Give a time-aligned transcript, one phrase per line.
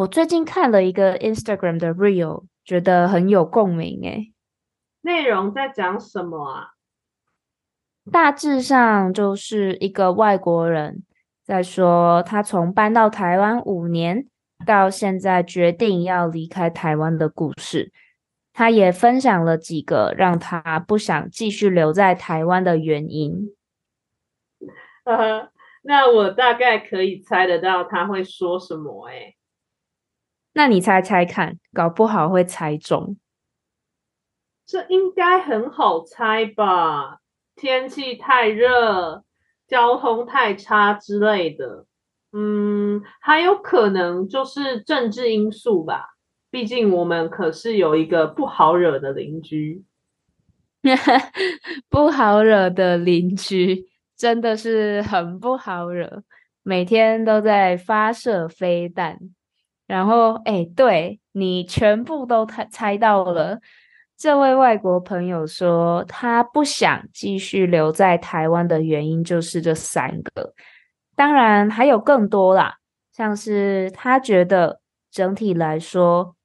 [0.00, 4.32] 我最近看了一个 Instagram 的 Reel，觉得很有共鸣诶。
[5.02, 6.68] 内容在讲什么啊？
[8.10, 11.02] 大致上就是一个外国人
[11.44, 14.26] 在说，他从搬到台湾五年
[14.64, 17.92] 到现在决定要离开台湾的故事。
[18.54, 23.50] 他也分享了几个让他不想继续留在台湾的原因。
[25.04, 25.50] 呃，
[25.84, 29.36] 那我大概可以猜得到他会说什么诶。
[30.52, 33.16] 那你猜猜看，搞不好会猜中。
[34.66, 37.18] 这应该很好猜吧？
[37.56, 39.24] 天气太热，
[39.66, 41.86] 交通太差之类的。
[42.32, 46.10] 嗯，还有可能就是政治因素吧。
[46.50, 49.84] 毕竟我们可是有一个不好惹的邻居。
[51.88, 56.22] 不好惹的邻居真的是很不好惹，
[56.62, 59.18] 每天都在发射飞弹。
[59.90, 63.58] 然后，哎，对你全部都猜猜到了。
[64.16, 70.54] 这位外国朋友说，他不想继续留在台湾的原因就是这三个。
[71.16, 72.76] 当然还有更多啦，
[73.10, 74.80] 像是他觉得
[75.10, 76.36] 整体来说，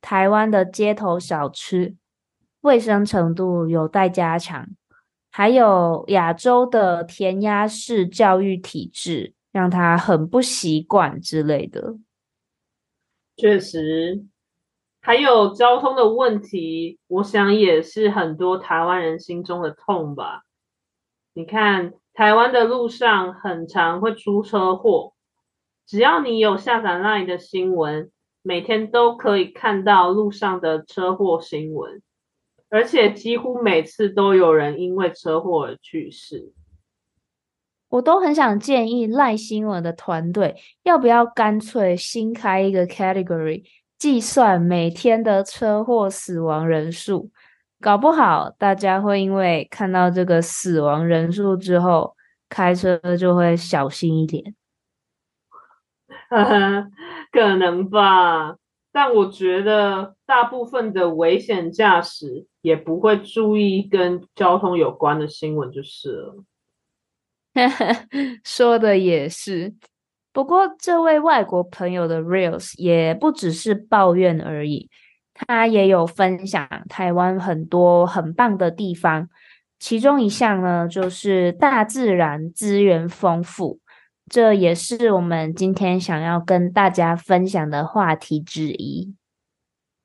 [0.00, 1.96] 台湾的街头小吃
[2.60, 4.68] 卫生程度有待加强，
[5.32, 11.96] 还有亚洲的填鸭式教育体制让他很不习惯之类的。
[13.36, 14.24] 确实，
[15.00, 20.42] 还有交通的问题，我想也是很多台湾人心中的痛吧。
[21.34, 25.14] 你看，台湾的路上很常会出车祸，
[25.86, 28.12] 只要你有下载 LINE 的新闻，
[28.42, 32.02] 每天都可以看到路上的车祸新闻，
[32.68, 36.52] 而且几乎每次都有人因为车祸而去世。
[37.92, 43.62] 我都很想建议赖新闻的团队，要不要干脆新开一个 category，
[43.98, 47.30] 计算每天的车祸死亡人数？
[47.82, 52.16] 搞不好大家会因为看到这个死亡人数之后，
[52.48, 54.54] 开车就会小心一点。
[57.30, 58.56] 可能吧，
[58.90, 66.44] 但我觉得大部分的危险驾驶也不会注意跟交通有关的新闻，就是了。
[68.42, 69.74] 说的也是，
[70.32, 74.88] 不过这位外国朋友的 reels 也不只是抱怨而已，
[75.34, 79.28] 他也有分享台湾很多很棒的地方，
[79.78, 83.80] 其中一项呢就是大自然资源丰富，
[84.30, 89.14] 这也是我们今天想要跟大家分享的话题之一。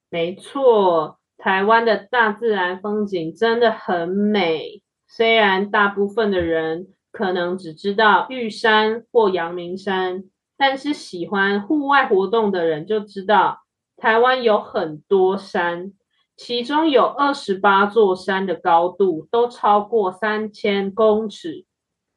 [0.10, 6.88] 没错，台湾的大自然风景真的很美，虽然大部分的人。
[7.18, 10.24] 可能只知道玉山或阳明山，
[10.56, 13.64] 但是喜欢户外活动的人就知道，
[13.98, 15.94] 台湾有很多山，
[16.36, 21.66] 其中有二十八座山的高度都超过三千公尺。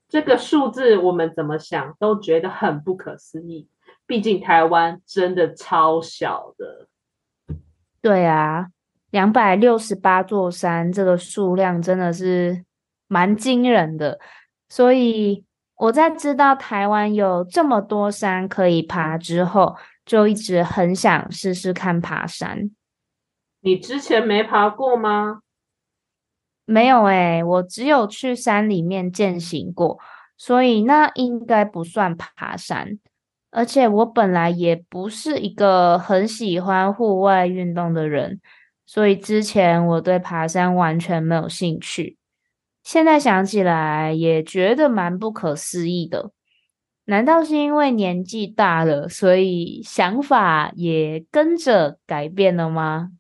[0.07, 3.71] 这个数字我们怎么想都觉得很不可思议，
[4.07, 6.89] 毕竟台湾真的超小的。
[8.03, 8.67] 对啊，
[9.11, 12.67] 两百六十八座山，这个数量真的是
[13.09, 14.19] 蛮惊人的。
[14.71, 15.45] 所以
[15.77, 19.77] 我在知道台湾有这么多山可以爬之后，
[20.07, 22.71] 就一直很想试试看爬山。
[23.61, 25.41] 你之前没爬过吗？
[26.65, 29.99] 没有诶，我只有去山里面践行过，
[30.37, 32.99] 所以那应该不算爬山。
[33.51, 38.41] 而且我本来也不是一个很喜欢户外运动的人，
[38.87, 42.17] 所以之前我对爬山完全没有兴趣。
[42.83, 46.33] 现在想起来也觉得蛮不可思议的。
[47.05, 53.11] 难道是因为年纪大了，所以想法也跟着改变了吗？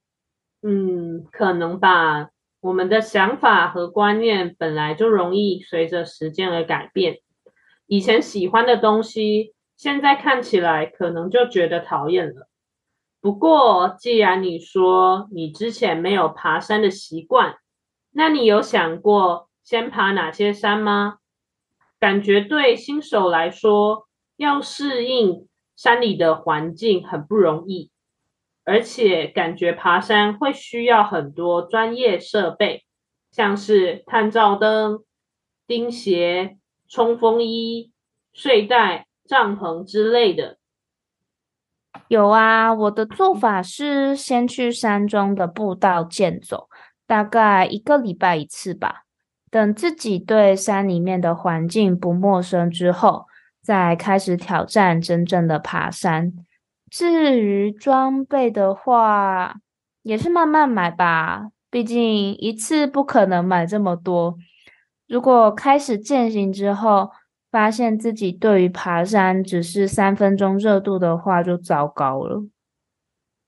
[0.62, 2.31] 嗯，可能吧。
[2.61, 7.17] 我们的想法和观念本来就容易随着时间而改变。
[7.87, 12.49] 以前喜欢的东西，现在看起来可能就觉得讨厌了。
[13.21, 17.57] 不过，既然你说你之前没有爬山的习惯，
[18.12, 21.19] 那你有想过先爬哪些山吗？
[22.01, 25.47] 感觉对新手来说，要适应
[25.77, 27.93] 山里的环境很不容易，
[28.65, 32.85] 而且感觉爬山会需要很多专业设备，
[33.31, 35.05] 像是探照灯、
[35.69, 36.59] 钉鞋、
[36.89, 37.93] 冲锋衣、
[38.33, 40.59] 睡袋、帐篷之类的。
[42.09, 46.69] 有啊，我的做法是先去山中的步道健走，
[47.07, 49.05] 大概一个礼拜一次吧。
[49.50, 53.26] 等自己对山里面的环境不陌生之后，
[53.62, 56.32] 再开始挑战真正的爬山。
[56.88, 59.56] 至于装备的话，
[60.02, 64.37] 也是慢慢买吧，毕竟一次不可能买这么多。
[65.06, 67.11] 如果开始践行之后，
[67.50, 72.44] 发现自己对于爬山只是三分钟热度的话，就糟糕了。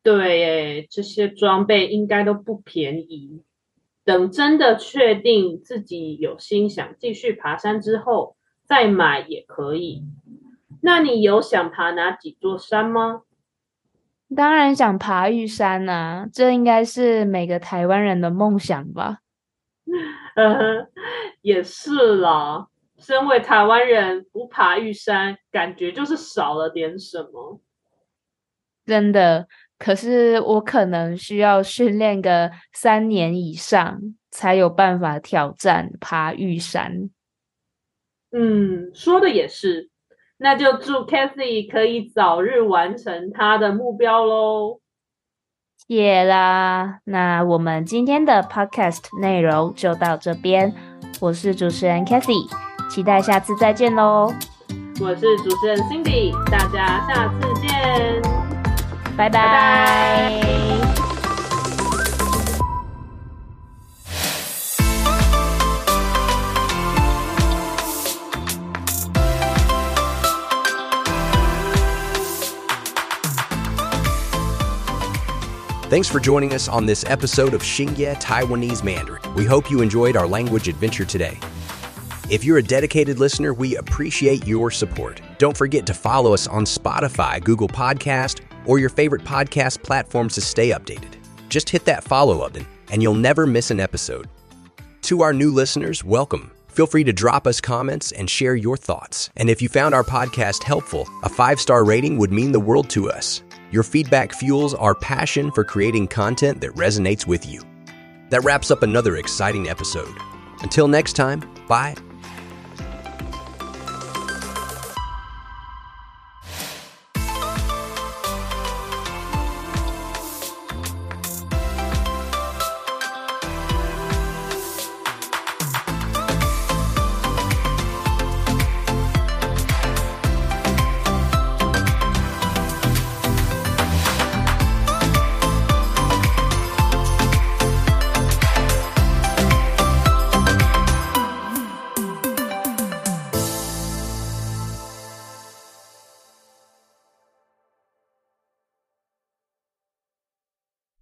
[0.03, 3.45] 对，这些装备应该都不便宜。
[4.05, 10.03] 等真的确定自己有心想继续爬山之后再买也可以。
[10.83, 13.23] 那你有想爬哪几座山吗？
[14.35, 19.19] 当然想爬玉山啊，这应该是每个台湾人的梦想吧。
[20.35, 20.89] 嗯，
[21.43, 22.69] 也是啦。
[22.99, 27.61] 身为台湾人，不爬玉山，感觉就是少了点什么。
[28.87, 29.49] 真的。
[29.83, 34.01] 可是我可能需要训练个三年以上，
[34.31, 37.11] 才有办法挑战爬玉山。
[38.31, 39.91] 嗯，说的也是。
[40.39, 44.79] 那就祝 Kathy 可以早日完成她的目标喽。
[45.89, 50.73] 谢啦，那我们今天的 Podcast 内容就到这边。
[51.21, 52.49] 我是主持人 Kathy，
[52.89, 54.33] 期待下次再见喽。
[55.01, 58.42] 我是主持人 Cindy，大家下次见。
[59.17, 60.53] 拜拜。
[75.93, 79.21] Thanks for joining us on this episode of Xingye Taiwanese Mandarin.
[79.35, 81.39] We hope you enjoyed our language adventure today.
[82.31, 85.21] If you're a dedicated listener, we appreciate your support.
[85.39, 90.41] Don't forget to follow us on Spotify, Google Podcast, or your favorite podcast platforms to
[90.41, 91.17] stay updated.
[91.49, 94.29] Just hit that follow button and you'll never miss an episode.
[95.03, 96.53] To our new listeners, welcome.
[96.69, 99.29] Feel free to drop us comments and share your thoughts.
[99.37, 102.89] And if you found our podcast helpful, a five star rating would mean the world
[102.91, 103.43] to us.
[103.73, 107.63] Your feedback fuels our passion for creating content that resonates with you.
[108.31, 110.15] That wraps up another exciting episode.
[110.63, 111.95] Until next time, bye